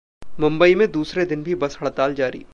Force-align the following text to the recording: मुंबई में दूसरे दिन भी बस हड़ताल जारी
मुंबई 0.39 0.75
में 0.75 0.91
दूसरे 0.91 1.25
दिन 1.25 1.43
भी 1.43 1.55
बस 1.55 1.77
हड़ताल 1.81 2.13
जारी 2.15 2.45